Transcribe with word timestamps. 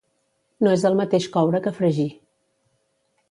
No 0.67 0.71
és 0.77 0.85
el 0.89 0.97
mateix 1.01 1.27
coure 1.37 1.61
que 1.67 1.73
fregir. 1.81 2.09